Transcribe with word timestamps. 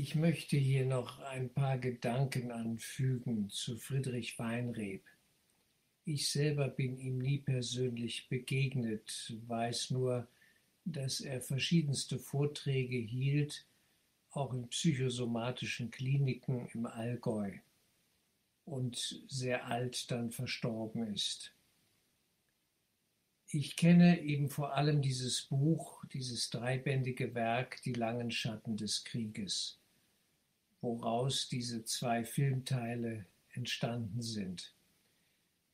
Ich 0.00 0.14
möchte 0.14 0.56
hier 0.56 0.86
noch 0.86 1.18
ein 1.18 1.52
paar 1.52 1.76
Gedanken 1.76 2.52
anfügen 2.52 3.50
zu 3.50 3.76
Friedrich 3.76 4.38
Weinreb. 4.38 5.02
Ich 6.04 6.30
selber 6.30 6.68
bin 6.68 6.96
ihm 6.98 7.18
nie 7.18 7.38
persönlich 7.38 8.28
begegnet, 8.28 9.36
weiß 9.48 9.90
nur, 9.90 10.28
dass 10.84 11.20
er 11.20 11.40
verschiedenste 11.40 12.20
Vorträge 12.20 12.96
hielt, 12.96 13.66
auch 14.30 14.54
in 14.54 14.68
psychosomatischen 14.68 15.90
Kliniken 15.90 16.68
im 16.74 16.86
Allgäu 16.86 17.50
und 18.66 19.24
sehr 19.26 19.66
alt 19.66 20.12
dann 20.12 20.30
verstorben 20.30 21.12
ist. 21.12 21.52
Ich 23.50 23.74
kenne 23.74 24.20
eben 24.20 24.48
vor 24.48 24.76
allem 24.76 25.02
dieses 25.02 25.42
Buch, 25.42 26.04
dieses 26.12 26.50
dreibändige 26.50 27.34
Werk 27.34 27.82
Die 27.82 27.94
langen 27.94 28.30
Schatten 28.30 28.76
des 28.76 29.02
Krieges, 29.02 29.77
woraus 30.80 31.48
diese 31.48 31.84
zwei 31.84 32.24
Filmteile 32.24 33.26
entstanden 33.50 34.22
sind. 34.22 34.74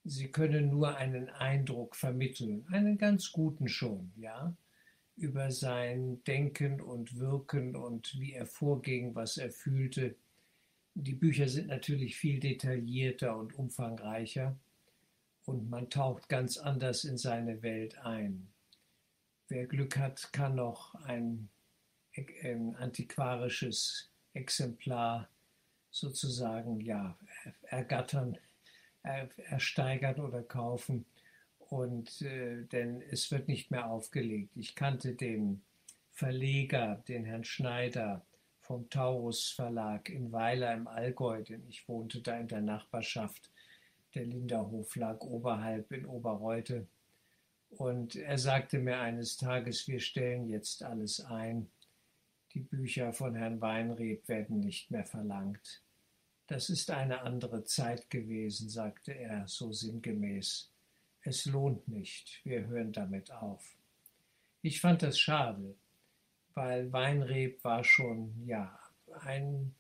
Sie 0.04 0.30
können 0.30 0.68
nur 0.68 0.96
einen 0.96 1.30
Eindruck 1.30 1.96
vermitteln, 1.96 2.66
einen 2.70 2.98
ganz 2.98 3.32
guten 3.32 3.68
schon, 3.68 4.12
ja, 4.16 4.54
über 5.16 5.50
sein 5.50 6.22
Denken 6.24 6.80
und 6.80 7.18
Wirken 7.18 7.76
und 7.76 8.18
wie 8.18 8.32
er 8.32 8.46
vorging, 8.46 9.14
was 9.14 9.38
er 9.38 9.50
fühlte. 9.50 10.16
Die 10.94 11.14
Bücher 11.14 11.48
sind 11.48 11.68
natürlich 11.68 12.16
viel 12.16 12.40
detaillierter 12.40 13.36
und 13.36 13.54
umfangreicher 13.54 14.58
und 15.44 15.70
man 15.70 15.90
taucht 15.90 16.28
ganz 16.28 16.58
anders 16.58 17.04
in 17.04 17.16
seine 17.16 17.62
Welt 17.62 17.98
ein. 17.98 18.48
Wer 19.48 19.66
Glück 19.66 19.96
hat, 19.96 20.32
kann 20.32 20.56
noch 20.56 20.94
ein, 20.96 21.48
antiquarisches 22.78 24.10
Exemplar 24.34 25.28
sozusagen 25.90 26.80
ja, 26.80 27.16
ergattern, 27.62 28.38
ersteigern 29.02 30.20
oder 30.20 30.42
kaufen. 30.42 31.06
Und 31.58 32.20
äh, 32.22 32.62
denn 32.64 33.02
es 33.10 33.30
wird 33.30 33.48
nicht 33.48 33.70
mehr 33.70 33.90
aufgelegt. 33.90 34.50
Ich 34.54 34.74
kannte 34.74 35.14
den 35.14 35.62
Verleger, 36.12 37.02
den 37.08 37.24
Herrn 37.24 37.44
Schneider 37.44 38.24
vom 38.60 38.88
Taurus 38.90 39.50
Verlag 39.50 40.08
in 40.10 40.30
Weiler 40.30 40.74
im 40.74 40.86
Allgäu, 40.86 41.42
denn 41.42 41.66
ich 41.68 41.88
wohnte 41.88 42.20
da 42.20 42.38
in 42.38 42.48
der 42.48 42.60
Nachbarschaft 42.60 43.50
der 44.14 44.26
Linderhof 44.26 44.94
lag 44.96 45.20
oberhalb 45.20 45.90
in 45.92 46.06
Oberreute. 46.06 46.86
Und 47.70 48.14
er 48.14 48.38
sagte 48.38 48.78
mir 48.78 49.00
eines 49.00 49.36
Tages, 49.36 49.88
wir 49.88 49.98
stellen 49.98 50.48
jetzt 50.48 50.84
alles 50.84 51.24
ein. 51.24 51.68
Die 52.54 52.60
Bücher 52.60 53.12
von 53.12 53.34
Herrn 53.34 53.60
Weinreb 53.60 54.28
werden 54.28 54.60
nicht 54.60 54.88
mehr 54.92 55.04
verlangt. 55.04 55.82
Das 56.46 56.70
ist 56.70 56.88
eine 56.90 57.22
andere 57.22 57.64
Zeit 57.64 58.10
gewesen, 58.10 58.68
sagte 58.68 59.12
er 59.12 59.48
so 59.48 59.72
sinngemäß. 59.72 60.70
Es 61.22 61.46
lohnt 61.46 61.88
nicht, 61.88 62.40
wir 62.44 62.66
hören 62.66 62.92
damit 62.92 63.32
auf. 63.32 63.76
Ich 64.62 64.80
fand 64.80 65.02
das 65.02 65.18
schade, 65.18 65.74
weil 66.54 66.92
Weinreb 66.92 67.64
war 67.64 67.82
schon, 67.82 68.46
ja, 68.46 68.78
ein 69.22 69.74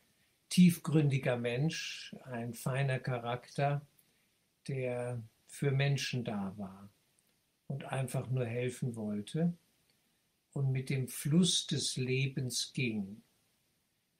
tiefgründiger 0.48 1.36
Mensch, 1.36 2.16
ein 2.24 2.54
feiner 2.54 2.98
Charakter, 2.98 3.86
der 4.66 5.22
für 5.46 5.70
Menschen 5.70 6.24
da 6.24 6.52
war 6.56 6.90
und 7.68 7.84
einfach 7.84 8.28
nur 8.30 8.46
helfen 8.46 8.96
wollte 8.96 9.56
und 10.54 10.70
mit 10.70 10.88
dem 10.88 11.08
Fluss 11.08 11.66
des 11.66 11.96
Lebens 11.96 12.72
ging. 12.72 13.22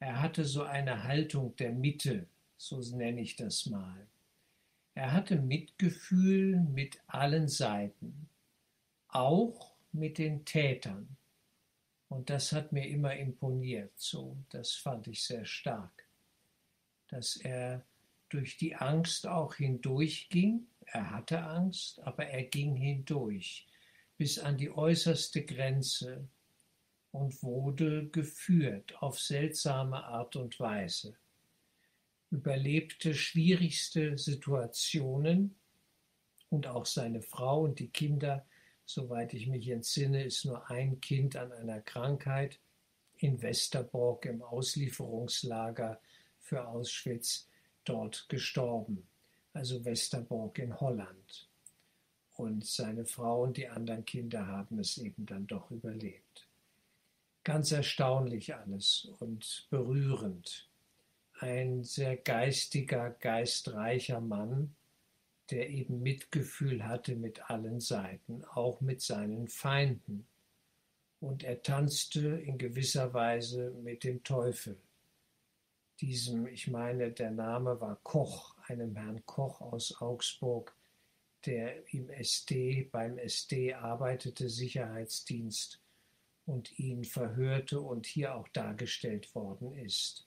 Er 0.00 0.20
hatte 0.20 0.44
so 0.44 0.64
eine 0.64 1.04
Haltung 1.04 1.56
der 1.56 1.72
Mitte, 1.72 2.26
so 2.58 2.78
nenne 2.94 3.22
ich 3.22 3.36
das 3.36 3.66
mal. 3.66 4.06
Er 4.94 5.12
hatte 5.12 5.36
Mitgefühl 5.40 6.60
mit 6.60 7.00
allen 7.06 7.48
Seiten, 7.48 8.28
auch 9.08 9.74
mit 9.92 10.18
den 10.18 10.44
Tätern. 10.44 11.16
Und 12.08 12.30
das 12.30 12.52
hat 12.52 12.72
mir 12.72 12.86
immer 12.86 13.16
imponiert, 13.16 13.92
so, 13.96 14.36
das 14.50 14.72
fand 14.72 15.08
ich 15.08 15.24
sehr 15.24 15.46
stark, 15.46 16.06
dass 17.08 17.36
er 17.36 17.84
durch 18.28 18.56
die 18.56 18.74
Angst 18.74 19.26
auch 19.26 19.54
hindurchging. 19.54 20.66
Er 20.86 21.10
hatte 21.10 21.42
Angst, 21.42 22.00
aber 22.00 22.26
er 22.26 22.44
ging 22.44 22.76
hindurch 22.76 23.66
bis 24.16 24.38
an 24.38 24.56
die 24.56 24.70
äußerste 24.70 25.44
Grenze 25.44 26.28
und 27.14 27.44
wurde 27.44 28.08
geführt 28.08 29.00
auf 29.00 29.20
seltsame 29.20 30.02
Art 30.02 30.34
und 30.34 30.58
Weise, 30.58 31.16
überlebte 32.30 33.14
schwierigste 33.14 34.18
Situationen 34.18 35.54
und 36.50 36.66
auch 36.66 36.86
seine 36.86 37.22
Frau 37.22 37.62
und 37.62 37.78
die 37.78 37.90
Kinder, 37.90 38.44
soweit 38.84 39.32
ich 39.32 39.46
mich 39.46 39.68
entsinne, 39.68 40.24
ist 40.24 40.44
nur 40.44 40.68
ein 40.68 41.00
Kind 41.00 41.36
an 41.36 41.52
einer 41.52 41.80
Krankheit 41.82 42.58
in 43.18 43.40
Westerbork 43.40 44.26
im 44.26 44.42
Auslieferungslager 44.42 46.00
für 46.40 46.66
Auschwitz 46.66 47.48
dort 47.84 48.28
gestorben, 48.28 49.06
also 49.52 49.84
Westerbork 49.84 50.58
in 50.58 50.80
Holland. 50.80 51.48
Und 52.32 52.66
seine 52.66 53.06
Frau 53.06 53.44
und 53.44 53.56
die 53.56 53.68
anderen 53.68 54.04
Kinder 54.04 54.48
haben 54.48 54.80
es 54.80 54.98
eben 54.98 55.26
dann 55.26 55.46
doch 55.46 55.70
überlebt. 55.70 56.48
Ganz 57.44 57.72
erstaunlich 57.72 58.54
alles 58.54 59.08
und 59.20 59.66
berührend. 59.70 60.68
Ein 61.38 61.84
sehr 61.84 62.16
geistiger, 62.16 63.10
geistreicher 63.10 64.20
Mann, 64.20 64.74
der 65.50 65.68
eben 65.68 66.02
Mitgefühl 66.02 66.84
hatte 66.86 67.16
mit 67.16 67.50
allen 67.50 67.80
Seiten, 67.80 68.44
auch 68.44 68.80
mit 68.80 69.02
seinen 69.02 69.48
Feinden. 69.48 70.26
Und 71.20 71.44
er 71.44 71.62
tanzte 71.62 72.28
in 72.28 72.58
gewisser 72.58 73.12
Weise 73.12 73.70
mit 73.82 74.04
dem 74.04 74.24
Teufel 74.24 74.78
diesem, 76.00 76.46
ich 76.46 76.68
meine, 76.68 77.12
der 77.12 77.30
Name 77.30 77.80
war 77.80 77.98
Koch, 78.02 78.54
einem 78.66 78.96
Herrn 78.96 79.24
Koch 79.26 79.60
aus 79.60 80.00
Augsburg, 80.00 80.74
der 81.46 81.92
im 81.92 82.08
SD, 82.08 82.88
beim 82.90 83.18
SD 83.18 83.74
arbeitete, 83.74 84.48
Sicherheitsdienst 84.48 85.80
und 86.46 86.78
ihn 86.78 87.04
verhörte 87.04 87.80
und 87.80 88.06
hier 88.06 88.34
auch 88.34 88.48
dargestellt 88.48 89.34
worden 89.34 89.72
ist. 89.74 90.26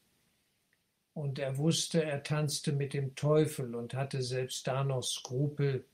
Und 1.14 1.40
er 1.40 1.58
wusste, 1.58 2.04
er 2.04 2.24
tanzte 2.24 2.72
mit 2.72 2.94
dem 2.94 3.16
Teufel 3.16 3.76
und 3.76 3.94
hatte 3.94 4.22
selbst 4.22 4.68
da 4.68 4.84
noch 4.84 5.04
Skrupel, 5.04 5.86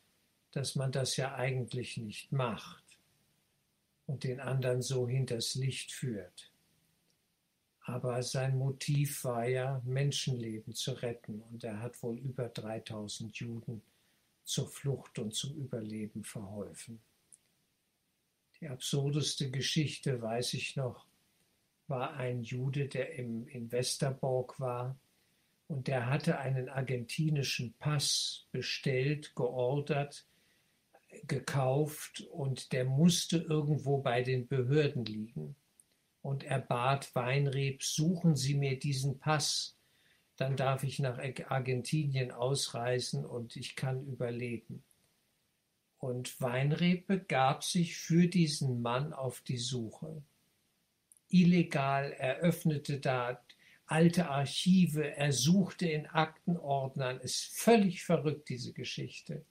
dass 0.51 0.75
man 0.75 0.91
das 0.91 1.17
ja 1.17 1.35
eigentlich 1.35 1.97
nicht 1.97 2.31
macht 2.31 2.83
und 4.05 4.23
den 4.23 4.39
anderen 4.39 4.81
so 4.81 5.07
hinters 5.07 5.55
Licht 5.55 5.91
führt. 5.91 6.51
Aber 7.85 8.23
sein 8.23 8.57
Motiv 8.57 9.23
war 9.25 9.45
ja, 9.45 9.81
Menschenleben 9.83 10.73
zu 10.73 10.91
retten. 10.93 11.41
Und 11.51 11.63
er 11.63 11.81
hat 11.81 12.01
wohl 12.01 12.17
über 12.17 12.47
3000 12.47 13.35
Juden 13.37 13.81
zur 14.45 14.67
Flucht 14.69 15.19
und 15.19 15.33
zum 15.33 15.55
Überleben 15.55 16.23
verholfen. 16.23 17.01
Die 18.63 18.69
absurdeste 18.69 19.51
Geschichte, 19.51 20.21
weiß 20.21 20.53
ich 20.53 20.77
noch, 20.77 21.05
war 21.87 22.13
ein 22.13 22.43
Jude, 22.43 22.87
der 22.87 23.13
im, 23.15 23.45
in 23.45 23.69
Westerbork 23.73 24.57
war 24.57 24.97
und 25.67 25.87
der 25.87 26.09
hatte 26.09 26.39
einen 26.39 26.69
argentinischen 26.69 27.73
Pass 27.73 28.47
bestellt, 28.53 29.35
geordert, 29.35 30.25
gekauft 31.27 32.21
und 32.31 32.71
der 32.71 32.85
musste 32.85 33.39
irgendwo 33.39 33.97
bei 33.97 34.23
den 34.23 34.47
Behörden 34.47 35.03
liegen 35.03 35.57
und 36.21 36.45
er 36.45 36.59
bat 36.59 37.13
Weinreb, 37.15 37.83
suchen 37.83 38.37
Sie 38.37 38.55
mir 38.55 38.79
diesen 38.79 39.19
Pass, 39.19 39.77
dann 40.37 40.55
darf 40.55 40.85
ich 40.85 40.99
nach 40.99 41.19
Argentinien 41.49 42.31
ausreisen 42.31 43.25
und 43.25 43.57
ich 43.57 43.75
kann 43.75 44.07
überleben. 44.07 44.85
Und 46.03 46.41
Weinreb 46.41 47.07
begab 47.07 47.63
sich 47.63 47.95
für 47.95 48.27
diesen 48.27 48.81
Mann 48.81 49.13
auf 49.13 49.39
die 49.39 49.57
Suche. 49.57 50.21
Illegal 51.29 52.11
eröffnete 52.11 52.99
da 52.99 53.41
alte 53.85 54.27
Archive, 54.27 55.15
er 55.15 55.31
suchte 55.31 55.87
in 55.87 56.05
Aktenordnern, 56.07 57.21
ist 57.21 57.57
völlig 57.57 58.03
verrückt, 58.03 58.49
diese 58.49 58.73
Geschichte. 58.73 59.45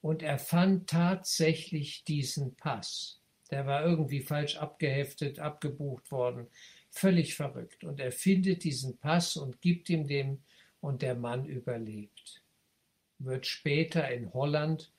Und 0.00 0.24
er 0.24 0.40
fand 0.40 0.90
tatsächlich 0.90 2.02
diesen 2.02 2.56
Pass. 2.56 3.20
Der 3.52 3.64
war 3.66 3.84
irgendwie 3.84 4.22
falsch 4.22 4.56
abgeheftet, 4.56 5.38
abgebucht 5.38 6.10
worden. 6.10 6.48
Völlig 6.90 7.36
verrückt. 7.36 7.84
Und 7.84 8.00
er 8.00 8.10
findet 8.10 8.64
diesen 8.64 8.98
Pass 8.98 9.36
und 9.36 9.62
gibt 9.62 9.88
ihm 9.88 10.08
den 10.08 10.42
und 10.80 11.02
der 11.02 11.14
Mann 11.14 11.44
überlebt. 11.44 12.42
Wird 13.20 13.46
später 13.46 14.10
in 14.10 14.34
Holland 14.34 14.90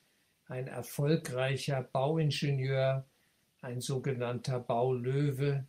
ein 0.48 0.66
erfolgreicher 0.66 1.82
Bauingenieur, 1.82 3.04
ein 3.60 3.80
sogenannter 3.80 4.60
Baulöwe, 4.60 5.66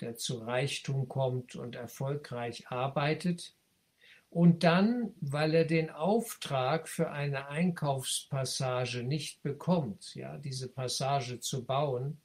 der 0.00 0.16
zu 0.16 0.38
Reichtum 0.38 1.08
kommt 1.08 1.56
und 1.56 1.76
erfolgreich 1.76 2.68
arbeitet, 2.68 3.54
und 4.28 4.64
dann, 4.64 5.14
weil 5.20 5.54
er 5.54 5.64
den 5.64 5.88
Auftrag 5.88 6.88
für 6.88 7.10
eine 7.10 7.48
Einkaufspassage 7.48 9.02
nicht 9.02 9.42
bekommt, 9.42 10.14
ja, 10.14 10.36
diese 10.36 10.68
Passage 10.68 11.40
zu 11.40 11.64
bauen, 11.64 12.20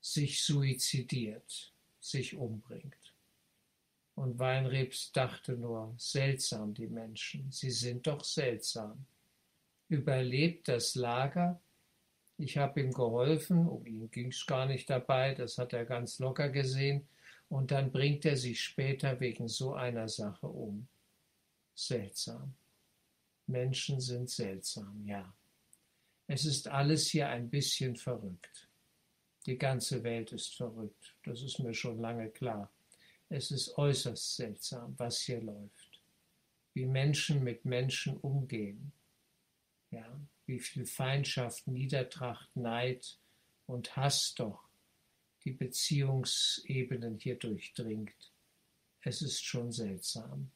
sich 0.00 0.44
suizidiert, 0.44 1.72
sich 1.98 2.36
umbringt. 2.36 3.14
Und 4.14 4.38
Weinrebs 4.38 5.10
dachte 5.12 5.52
nur, 5.52 5.94
seltsam 5.96 6.74
die 6.74 6.88
Menschen, 6.88 7.50
sie 7.50 7.70
sind 7.70 8.06
doch 8.06 8.22
seltsam. 8.22 9.06
Überlebt 9.88 10.68
das 10.68 10.94
Lager, 10.94 11.60
ich 12.36 12.56
habe 12.56 12.80
ihm 12.80 12.92
geholfen, 12.92 13.66
um 13.66 13.84
ihn 13.84 14.10
ging 14.10 14.28
es 14.28 14.46
gar 14.46 14.66
nicht 14.66 14.88
dabei, 14.88 15.34
das 15.34 15.58
hat 15.58 15.72
er 15.72 15.84
ganz 15.84 16.20
locker 16.20 16.48
gesehen, 16.48 17.08
und 17.48 17.70
dann 17.70 17.90
bringt 17.90 18.24
er 18.24 18.36
sich 18.36 18.62
später 18.62 19.18
wegen 19.20 19.48
so 19.48 19.74
einer 19.74 20.08
Sache 20.08 20.46
um. 20.46 20.86
Seltsam. 21.74 22.54
Menschen 23.46 24.00
sind 24.00 24.30
seltsam, 24.30 25.04
ja. 25.06 25.34
Es 26.26 26.44
ist 26.44 26.68
alles 26.68 27.08
hier 27.08 27.28
ein 27.28 27.48
bisschen 27.48 27.96
verrückt. 27.96 28.68
Die 29.46 29.56
ganze 29.56 30.04
Welt 30.04 30.32
ist 30.32 30.54
verrückt, 30.54 31.16
das 31.24 31.42
ist 31.42 31.58
mir 31.58 31.72
schon 31.72 31.98
lange 31.98 32.28
klar. 32.28 32.70
Es 33.30 33.50
ist 33.50 33.76
äußerst 33.76 34.36
seltsam, 34.36 34.94
was 34.98 35.20
hier 35.20 35.40
läuft. 35.40 36.02
Wie 36.74 36.86
Menschen 36.86 37.42
mit 37.42 37.64
Menschen 37.64 38.16
umgehen. 38.18 38.92
Ja, 39.90 40.20
wie 40.46 40.58
viel 40.58 40.84
Feindschaft, 40.84 41.66
Niedertracht, 41.66 42.54
Neid 42.56 43.18
und 43.66 43.96
Hass 43.96 44.34
doch 44.34 44.68
die 45.44 45.52
Beziehungsebenen 45.52 47.18
hier 47.18 47.36
durchdringt. 47.36 48.32
Es 49.02 49.22
ist 49.22 49.44
schon 49.44 49.72
seltsam. 49.72 50.50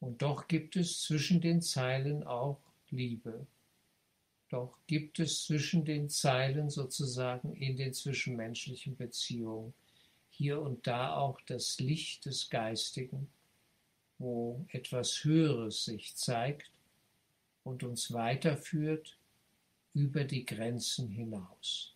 Und 0.00 0.22
doch 0.22 0.48
gibt 0.48 0.76
es 0.76 1.02
zwischen 1.02 1.40
den 1.40 1.60
Zeilen 1.60 2.22
auch 2.22 2.60
Liebe. 2.90 3.46
Doch 4.48 4.78
gibt 4.86 5.18
es 5.18 5.44
zwischen 5.44 5.84
den 5.84 6.08
Zeilen 6.08 6.70
sozusagen 6.70 7.54
in 7.54 7.76
den 7.76 7.92
zwischenmenschlichen 7.92 8.96
Beziehungen 8.96 9.74
hier 10.30 10.62
und 10.62 10.86
da 10.86 11.16
auch 11.16 11.40
das 11.42 11.80
Licht 11.80 12.24
des 12.24 12.48
Geistigen, 12.48 13.28
wo 14.18 14.64
etwas 14.70 15.24
Höheres 15.24 15.84
sich 15.84 16.14
zeigt 16.16 16.70
und 17.68 17.82
uns 17.82 18.12
weiterführt 18.12 19.18
über 19.92 20.24
die 20.24 20.46
Grenzen 20.46 21.08
hinaus. 21.08 21.94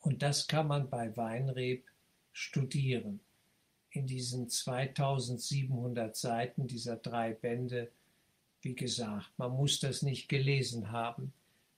Und 0.00 0.22
das 0.22 0.46
kann 0.46 0.68
man 0.68 0.90
bei 0.90 1.16
Weinreb 1.16 1.84
studieren. 2.32 3.20
In 3.90 4.06
diesen 4.06 4.48
2700 4.48 6.14
Seiten 6.14 6.66
dieser 6.66 6.96
drei 6.96 7.32
Bände, 7.32 7.90
wie 8.60 8.74
gesagt, 8.74 9.30
man 9.38 9.52
muss 9.52 9.80
das 9.80 10.02
nicht 10.02 10.28
gelesen 10.28 10.92
haben. 10.92 11.32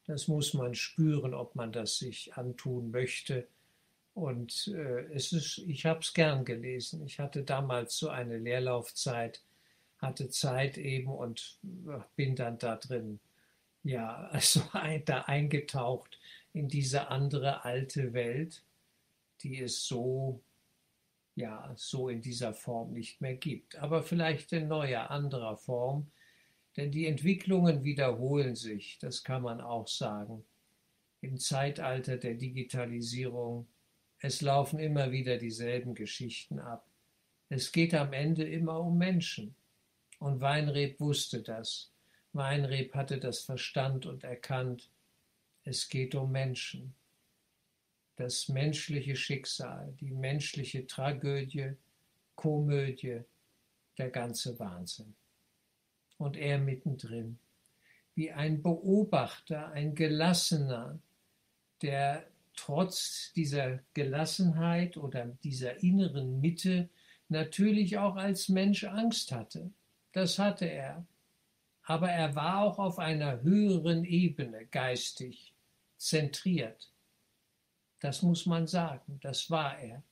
Das 0.07 0.27
muss 0.27 0.55
man 0.55 0.75
spüren, 0.75 1.35
ob 1.35 1.55
man 1.55 1.73
das 1.73 1.99
sich 1.99 2.35
antun 2.35 2.91
möchte. 2.91 3.47
Und 4.15 4.69
äh, 4.75 5.05
es 5.15 5.33
ist, 5.33 5.59
ich 5.59 5.87
habe 5.87 6.01
es 6.01 6.13
gern 6.13 6.45
gelesen. 6.45 7.07
Ich 7.07 7.21
hatte 7.21 7.45
damals 7.45 7.97
so 7.97 8.09
eine 8.09 8.39
Leerlaufzeit 8.39 9.41
hatte 10.01 10.29
Zeit 10.29 10.79
eben 10.79 11.09
und 11.09 11.59
äh, 11.87 12.01
bin 12.17 12.37
dann 12.37 12.59
da 12.59 12.77
drin, 12.77 13.21
ja, 13.83 14.29
also 14.33 14.63
da 15.05 15.23
eingetaucht 15.23 16.19
in 16.53 16.69
diese 16.69 17.09
andere 17.09 17.65
alte 17.65 18.13
Welt, 18.13 18.63
die 19.43 19.61
es 19.61 19.87
so, 19.87 20.41
ja, 21.37 21.73
so 21.77 22.09
in 22.09 22.21
dieser 22.21 22.53
Form 22.53 22.93
nicht 22.93 23.21
mehr 23.21 23.37
gibt. 23.37 23.77
Aber 23.77 24.03
vielleicht 24.03 24.53
in 24.53 24.69
neuer, 24.69 25.11
anderer 25.11 25.57
Form, 25.57 26.11
denn 26.77 26.91
die 26.93 27.07
Entwicklungen 27.07 27.85
wiederholen 27.85 28.55
sich, 28.55 28.99
das 29.01 29.25
kann 29.25 29.43
man 29.43 29.61
auch 29.61 29.89
sagen. 29.89 30.45
Im 31.21 31.39
Zeitalter 31.39 32.17
der 32.17 32.35
Digitalisierung, 32.35 33.67
es 34.21 34.41
laufen 34.41 34.79
immer 34.79 35.11
wieder 35.11 35.39
dieselben 35.39 35.95
Geschichten 35.95 36.59
ab. 36.59 36.87
Es 37.49 37.73
geht 37.73 37.95
am 37.95 38.13
Ende 38.13 38.45
immer 38.45 38.81
um 38.81 38.97
Menschen. 38.97 39.55
Und 40.21 40.41
Weinreb 40.41 41.01
wusste 41.01 41.43
das. 41.43 41.91
Weinreb 42.35 42.95
hatte 42.95 43.19
das 43.19 43.41
Verstand 43.41 44.07
und 44.07 44.23
erkannt, 44.23 44.91
es 45.65 45.89
geht 45.89 46.15
um 46.15 46.31
Menschen. 46.31 46.95
Das 48.17 48.49
menschliche 48.49 49.17
Schicksal, 49.17 49.95
die 49.99 50.11
menschliche 50.11 50.87
Tragödie, 50.87 51.73
Komödie, 52.35 53.23
der 53.97 54.11
ganze 54.11 54.59
Wahnsinn. 54.59 55.15
Und 56.19 56.37
er 56.37 56.59
mittendrin, 56.59 57.39
wie 58.15 58.31
ein 58.31 58.63
Beobachter, 58.63 59.71
ein 59.73 59.95
Gelassener, 59.95 60.99
der 61.81 62.27
trotz 62.57 63.33
dieser 63.35 63.81
Gelassenheit 63.95 64.99
oder 64.99 65.27
dieser 65.43 65.83
inneren 65.83 66.43
Mitte 66.43 66.91
natürlich 67.31 67.97
auch 67.97 68.17
als 68.17 68.51
Mensch 68.51 68.85
Angst 68.85 69.33
hatte. 69.33 69.71
Das 70.13 70.39
hatte 70.39 70.67
er. 70.67 71.07
Aber 71.83 72.11
er 72.11 72.35
war 72.35 72.63
auch 72.63 72.79
auf 72.79 72.99
einer 72.99 73.43
höheren 73.43 74.05
Ebene 74.05 74.67
geistig 74.67 75.55
zentriert. 75.97 76.93
Das 78.01 78.23
muss 78.23 78.47
man 78.47 78.67
sagen, 78.67 79.19
das 79.21 79.51
war 79.51 79.79
er. 79.79 80.03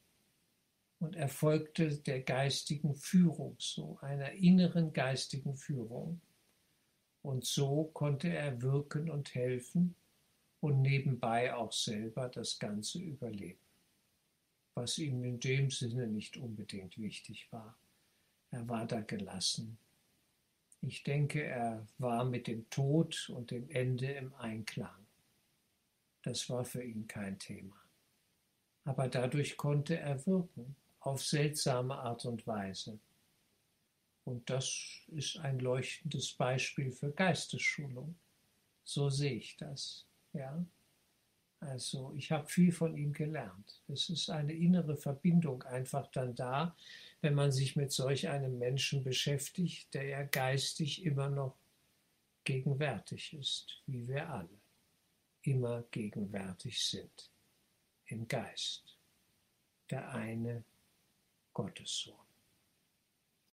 Und 1.01 1.15
er 1.15 1.29
folgte 1.29 1.97
der 1.97 2.23
geistigen 2.23 2.95
Führung, 2.95 3.57
so 3.59 3.99
einer 4.01 4.33
inneren 4.33 4.93
geistigen 4.93 5.57
Führung. 5.57 6.21
Und 7.23 7.45
so 7.45 7.85
konnte 7.95 8.29
er 8.29 8.61
wirken 8.61 9.11
und 9.11 9.35
helfen 9.35 9.95
und 10.61 10.83
nebenbei 10.83 11.55
auch 11.55 11.73
selber 11.73 12.29
das 12.29 12.59
Ganze 12.59 12.99
überleben, 12.99 13.61
was 14.75 14.99
ihm 14.99 15.23
in 15.23 15.39
dem 15.39 15.71
Sinne 15.71 16.09
nicht 16.09 16.37
unbedingt 16.37 16.99
wichtig 16.99 17.47
war. 17.53 17.79
Er 18.51 18.69
war 18.69 18.87
da 18.87 19.01
gelassen 19.01 19.79
ich 20.81 21.03
denke, 21.03 21.43
er 21.43 21.87
war 21.99 22.25
mit 22.25 22.47
dem 22.47 22.69
Tod 22.71 23.29
und 23.31 23.51
dem 23.51 23.69
Ende 23.71 24.13
im 24.13 24.35
Einklang. 24.35 25.07
Das 26.23 26.49
war 26.51 26.65
für 26.65 26.83
ihn 26.83 27.07
kein 27.07 27.39
Thema. 27.39 27.77
Aber 28.85 29.09
dadurch 29.09 29.57
konnte 29.57 29.99
er 29.99 30.25
wirken, 30.27 30.77
auf 31.01 31.25
seltsame 31.25 31.95
Art 31.95 32.25
und 32.25 32.47
Weise. 32.47 32.99
Und 34.25 34.51
das 34.51 35.07
ist 35.09 35.39
ein 35.39 35.59
leuchtendes 35.59 36.35
Beispiel 36.35 36.93
für 36.93 37.13
Geistesschulung. 37.13 38.19
So 38.85 39.09
sehe 39.09 39.35
ich 39.35 39.57
das. 39.57 40.07
Ja? 40.33 40.65
Also 41.61 42.13
ich 42.17 42.31
habe 42.31 42.47
viel 42.47 42.73
von 42.73 42.97
ihm 42.97 43.13
gelernt. 43.13 43.83
Es 43.89 44.09
ist 44.09 44.31
eine 44.31 44.53
innere 44.53 44.97
Verbindung 44.97 45.63
einfach 45.65 46.07
dann 46.13 46.35
da, 46.35 46.77
wenn 47.21 47.35
man 47.35 47.51
sich 47.51 47.75
mit 47.75 47.91
solch 47.91 48.29
einem 48.29 48.59
Menschen 48.59 49.03
beschäftigt, 49.03 49.93
der 49.93 50.05
ja 50.05 50.23
geistig 50.23 51.05
immer 51.05 51.29
noch 51.29 51.57
gegenwärtig 52.45 53.35
ist, 53.35 53.83
wie 53.87 54.07
wir 54.07 54.31
alle 54.31 54.61
immer 55.43 55.83
gegenwärtig 55.91 56.85
sind 56.85 57.31
im 58.07 58.27
Geist, 58.29 58.97
der 59.91 60.11
eine 60.11 60.65
Gottessohn. 61.53 62.28